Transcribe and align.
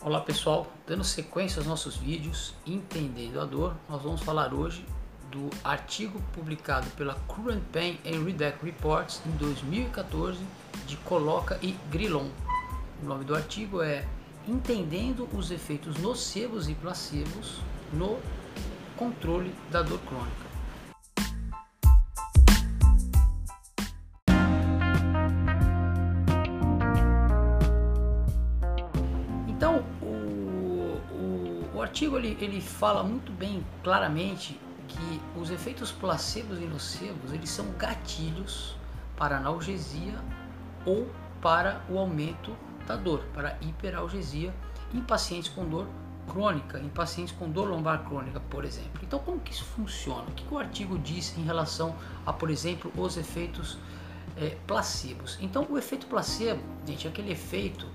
Olá 0.00 0.20
pessoal, 0.20 0.72
dando 0.86 1.02
sequência 1.02 1.58
aos 1.58 1.66
nossos 1.66 1.96
vídeos 1.96 2.54
Entendendo 2.64 3.40
a 3.40 3.44
Dor, 3.44 3.74
nós 3.88 4.00
vamos 4.00 4.22
falar 4.22 4.54
hoje 4.54 4.86
do 5.28 5.50
artigo 5.64 6.22
publicado 6.32 6.88
pela 6.90 7.14
Current 7.26 7.64
Pain 7.72 7.98
and 8.06 8.24
Redact 8.24 8.64
Reports 8.64 9.20
em 9.26 9.30
2014 9.32 10.38
de 10.86 10.96
Coloca 10.98 11.58
e 11.60 11.72
Grillon. 11.90 12.28
O 13.02 13.06
nome 13.06 13.24
do 13.24 13.34
artigo 13.34 13.82
é 13.82 14.06
Entendendo 14.46 15.28
os 15.32 15.50
efeitos 15.50 15.96
nocivos 15.96 16.68
e 16.68 16.76
placebos 16.76 17.58
no 17.92 18.20
controle 18.96 19.52
da 19.68 19.82
dor 19.82 19.98
crônica. 20.02 20.47
Então, 29.58 29.84
o, 30.00 31.00
o, 31.12 31.70
o 31.74 31.82
artigo 31.82 32.16
ele, 32.16 32.38
ele 32.40 32.60
fala 32.60 33.02
muito 33.02 33.32
bem, 33.32 33.66
claramente, 33.82 34.56
que 34.86 35.20
os 35.36 35.50
efeitos 35.50 35.90
placebos 35.90 36.60
e 36.60 36.64
nocivos 36.64 37.32
eles 37.32 37.50
são 37.50 37.66
gatilhos 37.72 38.76
para 39.16 39.38
analgesia 39.38 40.14
ou 40.86 41.10
para 41.42 41.80
o 41.90 41.98
aumento 41.98 42.56
da 42.86 42.94
dor, 42.94 43.24
para 43.34 43.58
hiperalgesia 43.60 44.54
em 44.94 45.00
pacientes 45.00 45.48
com 45.48 45.68
dor 45.68 45.88
crônica, 46.28 46.78
em 46.78 46.88
pacientes 46.88 47.34
com 47.36 47.50
dor 47.50 47.68
lombar 47.68 48.04
crônica, 48.04 48.38
por 48.38 48.64
exemplo. 48.64 49.00
Então, 49.02 49.18
como 49.18 49.40
que 49.40 49.52
isso 49.52 49.64
funciona? 49.64 50.22
O 50.22 50.32
que, 50.34 50.44
que 50.44 50.54
o 50.54 50.58
artigo 50.58 50.96
diz 51.00 51.36
em 51.36 51.42
relação 51.42 51.96
a, 52.24 52.32
por 52.32 52.48
exemplo, 52.48 52.92
os 52.96 53.16
efeitos 53.16 53.76
é, 54.36 54.56
placebos? 54.68 55.36
Então, 55.40 55.66
o 55.68 55.76
efeito 55.76 56.06
placebo, 56.06 56.62
gente, 56.86 57.08
é 57.08 57.10
aquele 57.10 57.32
efeito 57.32 57.88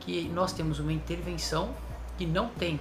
que 0.00 0.28
nós 0.28 0.52
temos 0.52 0.78
uma 0.78 0.92
intervenção 0.92 1.70
que 2.18 2.26
não 2.26 2.48
tem 2.48 2.80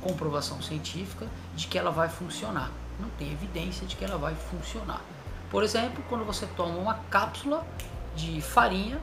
comprovação 0.00 0.60
científica 0.62 1.26
de 1.54 1.66
que 1.66 1.78
ela 1.78 1.90
vai 1.90 2.08
funcionar. 2.08 2.70
Não 2.98 3.08
tem 3.10 3.32
evidência 3.32 3.86
de 3.86 3.96
que 3.96 4.04
ela 4.04 4.16
vai 4.16 4.34
funcionar. 4.34 5.02
Por 5.50 5.62
exemplo, 5.62 6.02
quando 6.08 6.24
você 6.24 6.46
toma 6.56 6.78
uma 6.78 6.94
cápsula 7.10 7.66
de 8.14 8.40
farinha 8.40 9.00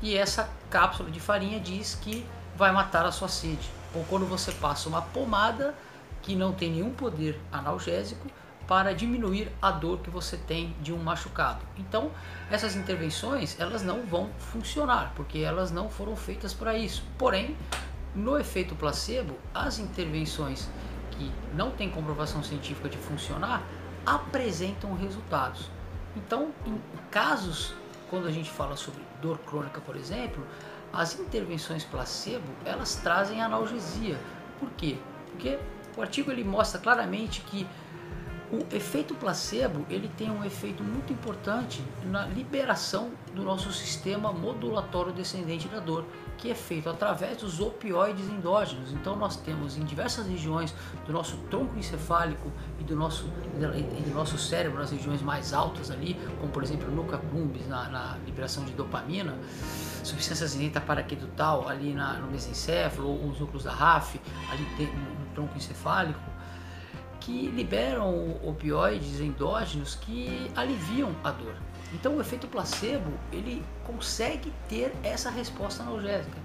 e 0.00 0.16
essa 0.16 0.48
cápsula 0.70 1.10
de 1.10 1.20
farinha 1.20 1.60
diz 1.60 1.94
que 1.94 2.26
vai 2.56 2.72
matar 2.72 3.04
a 3.04 3.12
sua 3.12 3.28
sede. 3.28 3.68
Ou 3.94 4.04
quando 4.04 4.26
você 4.26 4.52
passa 4.52 4.88
uma 4.88 5.02
pomada 5.02 5.74
que 6.22 6.34
não 6.34 6.52
tem 6.52 6.70
nenhum 6.70 6.90
poder 6.90 7.38
analgésico 7.52 8.26
para 8.66 8.94
diminuir 8.94 9.50
a 9.60 9.70
dor 9.70 9.98
que 9.98 10.10
você 10.10 10.36
tem 10.36 10.74
de 10.80 10.92
um 10.92 10.98
machucado. 10.98 11.64
Então, 11.76 12.10
essas 12.50 12.76
intervenções, 12.76 13.58
elas 13.58 13.82
não 13.82 14.02
vão 14.02 14.30
funcionar, 14.38 15.12
porque 15.14 15.38
elas 15.38 15.70
não 15.70 15.88
foram 15.88 16.16
feitas 16.16 16.54
para 16.54 16.76
isso. 16.76 17.04
Porém, 17.18 17.56
no 18.14 18.38
efeito 18.38 18.74
placebo, 18.74 19.36
as 19.52 19.78
intervenções 19.78 20.68
que 21.10 21.30
não 21.54 21.70
têm 21.70 21.90
comprovação 21.90 22.42
científica 22.42 22.88
de 22.88 22.96
funcionar 22.96 23.62
apresentam 24.06 24.94
resultados. 24.94 25.70
Então, 26.16 26.52
em 26.66 26.78
casos 27.10 27.74
quando 28.14 28.28
a 28.28 28.30
gente 28.30 28.50
fala 28.50 28.76
sobre 28.76 29.02
dor 29.20 29.38
crônica, 29.38 29.80
por 29.80 29.96
exemplo, 29.96 30.46
as 30.92 31.18
intervenções 31.18 31.82
placebo, 31.84 32.46
elas 32.64 32.94
trazem 32.96 33.42
analgesia. 33.42 34.16
Por 34.60 34.70
quê? 34.70 34.98
Porque 35.32 35.58
o 35.96 36.02
artigo 36.02 36.30
ele 36.30 36.44
mostra 36.44 36.80
claramente 36.80 37.40
que 37.40 37.66
o 38.54 38.76
efeito 38.76 39.14
placebo 39.14 39.84
ele 39.90 40.08
tem 40.16 40.30
um 40.30 40.44
efeito 40.44 40.82
muito 40.82 41.12
importante 41.12 41.82
na 42.04 42.26
liberação 42.26 43.10
do 43.34 43.42
nosso 43.42 43.72
sistema 43.72 44.32
modulatório 44.32 45.12
descendente 45.12 45.66
da 45.68 45.80
dor, 45.80 46.04
que 46.38 46.50
é 46.50 46.54
feito 46.54 46.88
através 46.88 47.38
dos 47.38 47.58
opioides 47.58 48.28
endógenos. 48.28 48.92
Então 48.92 49.16
nós 49.16 49.36
temos 49.36 49.76
em 49.76 49.84
diversas 49.84 50.26
regiões 50.26 50.74
do 51.06 51.12
nosso 51.12 51.36
tronco 51.50 51.76
encefálico 51.78 52.50
e 52.78 52.84
do 52.84 52.94
nosso, 52.94 53.28
e 53.56 54.02
do 54.02 54.14
nosso 54.14 54.38
cérebro, 54.38 54.78
nas 54.78 54.90
regiões 54.90 55.20
mais 55.20 55.52
altas 55.52 55.90
ali, 55.90 56.14
como 56.40 56.52
por 56.52 56.62
exemplo 56.62 56.90
no 56.90 57.02
accumbens, 57.14 57.66
na, 57.66 57.88
na 57.88 58.18
liberação 58.24 58.64
de 58.64 58.72
dopamina, 58.72 59.36
substâncias 60.02 60.54
ineta 60.54 60.80
paraquedutal 60.80 61.68
ali 61.68 61.92
na, 61.92 62.14
no 62.14 62.30
mesencéfalo, 62.30 63.08
ou 63.08 63.30
os 63.30 63.40
núcleos 63.40 63.64
da 63.64 63.72
RAF, 63.72 64.20
ali 64.50 64.86
no 64.86 65.26
tronco 65.34 65.56
encefálico, 65.56 66.33
que 67.24 67.48
liberam 67.48 68.36
opioides 68.44 69.18
endógenos 69.18 69.94
que 69.94 70.50
aliviam 70.54 71.16
a 71.24 71.30
dor. 71.30 71.56
Então 71.94 72.16
o 72.16 72.20
efeito 72.20 72.46
placebo 72.46 73.10
ele 73.32 73.64
consegue 73.86 74.52
ter 74.68 74.94
essa 75.02 75.30
resposta 75.30 75.82
analgésica. 75.82 76.36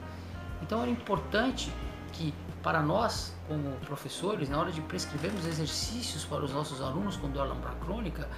Então 0.62 0.84
é 0.84 0.90
importante 0.90 1.70
que 2.14 2.34
para 2.64 2.82
nós 2.82 3.36
como 3.46 3.72
professores 3.86 4.48
na 4.48 4.58
hora 4.58 4.72
de 4.72 4.80
prescrevermos 4.82 5.46
exercícios 5.46 6.24
para 6.24 6.46
os 6.46 6.54
nossos 6.54 6.82
alunos 6.82 7.18
com 7.18 7.30
dor 7.30 7.48
lombar 7.48 7.76
crônica 7.76 8.30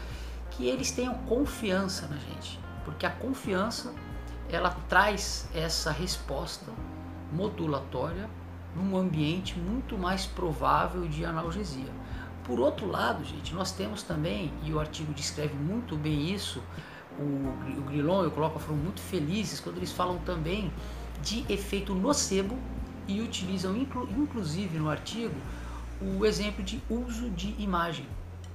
que 0.50 0.68
eles 0.68 0.92
tenham 0.92 1.14
confiança 1.26 2.08
na 2.08 2.18
gente, 2.18 2.60
porque 2.84 3.06
a 3.06 3.12
confiança 3.12 3.94
ela 4.50 4.72
traz 4.90 5.48
essa 5.54 5.92
resposta 5.92 6.72
modulatória 7.32 8.28
num 8.76 8.98
ambiente 8.98 9.58
muito 9.60 9.98
mais 9.98 10.26
provável 10.26 11.08
de 11.08 11.24
analgesia. 11.24 11.92
Por 12.44 12.60
outro 12.60 12.88
lado, 12.88 13.24
gente, 13.24 13.54
nós 13.54 13.72
temos 13.72 14.04
também, 14.04 14.52
e 14.64 14.74
o 14.74 14.80
artigo 14.80 15.14
descreve 15.14 15.54
muito 15.54 15.96
bem 15.96 16.34
isso, 16.34 16.62
o, 17.20 17.24
o 17.80 17.84
Grilon 17.88 18.24
e 18.24 18.28
o 18.28 18.32
Coloca 18.32 18.60
foram 18.60 18.78
muito 18.78 19.02
felizes 19.02 19.60
quando 19.60 19.78
eles 19.78 19.92
falam 19.92 20.18
também 20.20 20.72
de 21.22 21.46
efeito 21.52 21.94
nocebo 21.94 22.58
e 23.08 23.22
utilizam 23.22 23.76
inclu, 23.76 24.10
inclusive 24.18 24.80
no 24.80 24.90
artigo 24.90 25.36
o 26.02 26.26
exemplo 26.26 26.64
de 26.64 26.82
uso 26.90 27.30
de 27.30 27.56
imagem. 27.62 28.08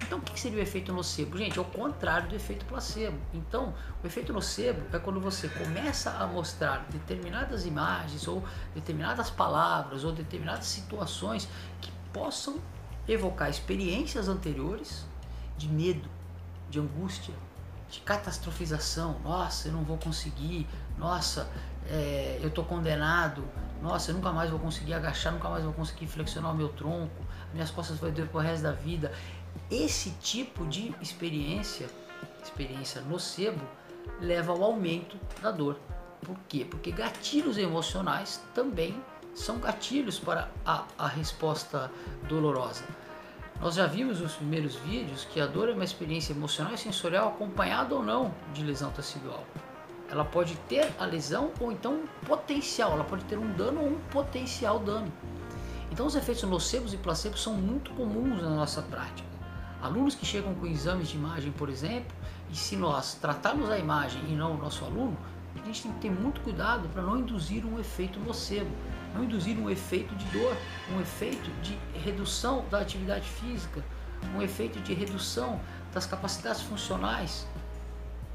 Então, 0.03 0.19
o 0.19 0.21
que 0.21 0.39
seria 0.39 0.59
o 0.59 0.63
efeito 0.63 0.93
nocebo? 0.93 1.39
Gente, 1.39 1.59
é 1.59 1.63
o 1.63 1.65
contrário 1.65 2.29
do 2.29 2.35
efeito 2.35 2.65
placebo. 2.67 3.17
Então, 3.33 3.75
o 4.03 4.07
efeito 4.07 4.33
nocebo 4.33 4.83
é 4.95 4.99
quando 4.99 5.21
você 5.21 5.49
começa 5.49 6.11
a 6.11 6.27
mostrar 6.27 6.87
determinadas 6.91 7.65
imagens, 7.65 8.29
ou 8.29 8.45
determinadas 8.75 9.31
palavras, 9.31 10.05
ou 10.05 10.13
determinadas 10.13 10.67
situações 10.67 11.49
que 11.81 11.91
possam 12.13 12.59
evocar 13.09 13.49
experiências 13.49 14.29
anteriores 14.29 15.07
de 15.57 15.69
medo, 15.69 16.09
de 16.69 16.79
angústia, 16.79 17.35
de 17.89 18.01
catastrofização. 18.01 19.19
Nossa, 19.21 19.69
eu 19.69 19.73
não 19.73 19.85
vou 19.85 19.97
conseguir. 19.97 20.67
Nossa, 20.99 21.49
é, 21.89 22.39
eu 22.43 22.49
estou 22.49 22.65
condenado. 22.65 23.45
Nossa, 23.83 24.11
eu 24.11 24.15
nunca 24.15 24.33
mais 24.33 24.51
vou 24.51 24.59
conseguir 24.59 24.95
agachar, 24.95 25.33
nunca 25.33 25.49
mais 25.49 25.65
vou 25.65 25.73
conseguir 25.73 26.07
flexionar 26.07 26.53
o 26.53 26.57
meu 26.57 26.69
tronco. 26.71 27.25
Minhas 27.53 27.71
costas 27.71 27.99
vão 27.99 28.11
doer 28.11 28.29
pro 28.29 28.41
resto 28.41 28.63
da 28.65 28.73
vida. 28.73 29.13
Esse 29.71 30.11
tipo 30.21 30.67
de 30.67 30.95
experiência, 31.01 31.89
experiência 32.43 33.01
nocebo, 33.03 33.65
leva 34.21 34.53
ao 34.53 34.63
aumento 34.63 35.19
da 35.43 35.51
dor. 35.51 35.79
Por 36.21 36.37
quê? 36.49 36.67
Porque 36.69 36.91
gatilhos 36.91 37.59
emocionais 37.59 38.43
também 38.55 39.01
são 39.37 39.59
gatilhos 39.59 40.19
para 40.19 40.49
a, 40.65 40.85
a 40.99 41.07
resposta 41.07 41.91
dolorosa. 42.27 42.85
Nós 43.61 43.75
já 43.75 43.87
vimos 43.87 44.21
nos 44.21 44.35
primeiros 44.35 44.77
vídeos 44.77 45.25
que 45.27 45.41
a 45.41 45.47
dor 45.47 45.69
é 45.69 45.73
uma 45.73 45.85
experiência 45.85 46.33
emocional 46.33 46.75
e 46.75 46.79
sensorial 46.79 47.29
acompanhada 47.29 47.95
ou 47.95 48.03
não 48.03 48.35
de 48.53 48.65
lesão 48.65 48.91
tecidual. 48.91 49.45
Ela 50.11 50.25
pode 50.25 50.57
ter 50.69 50.91
a 50.99 51.05
lesão 51.05 51.51
ou 51.61 51.71
então 51.71 51.95
um 51.95 52.07
potencial, 52.27 52.93
ela 52.93 53.05
pode 53.05 53.25
ter 53.25 53.39
um 53.39 53.53
dano 53.53 53.83
ou 53.83 53.89
um 53.89 53.99
potencial 54.11 54.79
dano. 54.79 55.13
Então 55.93 56.07
os 56.07 56.17
efeitos 56.17 56.43
nocebos 56.45 56.95
e 56.95 56.97
placebos 56.97 57.43
são 57.43 57.55
muito 57.55 57.91
comuns 57.93 58.43
na 58.43 58.51
nossa 58.51 58.83
prática. 58.83 59.29
Alunos 59.83 60.15
que 60.15 60.25
chegam 60.25 60.55
com 60.55 60.67
exames 60.67 61.09
de 61.09 61.17
imagem, 61.17 61.53
por 61.53 61.69
exemplo, 61.69 62.15
e 62.51 62.57
se 62.57 62.75
nós 62.75 63.15
tratarmos 63.15 63.71
a 63.71 63.79
imagem 63.79 64.23
e 64.29 64.33
não 64.35 64.55
o 64.55 64.59
nosso 64.59 64.85
aluno, 64.85 65.17
a 65.63 65.67
gente 65.67 65.83
tem 65.83 65.93
que 65.93 66.01
ter 66.01 66.11
muito 66.11 66.41
cuidado 66.41 66.89
para 66.89 67.03
não 67.03 67.19
induzir 67.19 67.65
um 67.65 67.79
efeito 67.79 68.19
nocebo, 68.21 68.71
não 69.15 69.25
induzir 69.25 69.59
um 69.59 69.71
efeito 69.71 70.15
de 70.15 70.25
dor, 70.27 70.57
um 70.95 71.01
efeito 71.01 71.51
de 71.63 71.77
redução 71.99 72.65
da 72.71 72.81
atividade 72.81 73.29
física, 73.29 73.85
um 74.35 74.43
efeito 74.43 74.81
de 74.81 74.95
redução 74.95 75.61
das 75.93 76.07
capacidades 76.07 76.63
funcionais, 76.63 77.47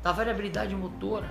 da 0.01 0.11
variabilidade 0.11 0.75
motora. 0.75 1.29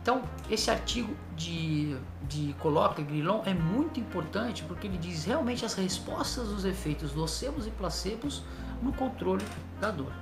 Então, 0.00 0.22
esse 0.50 0.70
artigo 0.70 1.16
de, 1.34 1.96
de 2.28 2.54
Coloca 2.60 3.00
Grillon 3.00 3.42
é 3.46 3.54
muito 3.54 3.98
importante 3.98 4.62
porque 4.64 4.86
ele 4.86 4.98
diz 4.98 5.24
realmente 5.24 5.64
as 5.64 5.72
respostas 5.72 6.48
dos 6.48 6.66
efeitos 6.66 7.14
nocebos 7.14 7.66
e 7.66 7.70
placebos 7.70 8.42
no 8.82 8.92
controle 8.92 9.44
da 9.80 9.90
dor. 9.90 10.12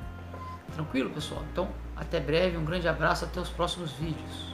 Tranquilo, 0.75 1.11
pessoal? 1.11 1.43
Então, 1.53 1.69
até 1.97 2.19
breve, 2.19 2.57
um 2.57 2.65
grande 2.65 2.89
abraço, 2.89 3.25
até 3.25 3.41
os 3.41 3.49
próximos 3.51 3.93
vídeos. 3.93 4.53